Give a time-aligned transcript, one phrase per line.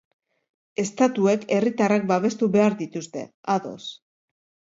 [0.83, 3.85] Estatuek herritarrak babestu behar dituzte, ados.